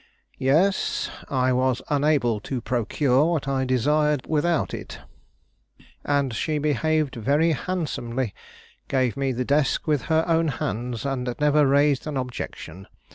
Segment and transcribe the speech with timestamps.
[0.39, 4.97] "Yes; I was unable to procure what I desired without it.
[6.03, 8.33] And she behaved very handsomely,
[8.87, 12.87] gave me the desk with her own hands, and never raised an objection.